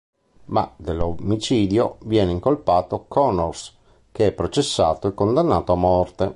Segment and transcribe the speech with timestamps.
[0.45, 3.77] Ma, dell'omicidio, viene incolpato Connors,
[4.11, 6.29] che è processato e condannato a morte.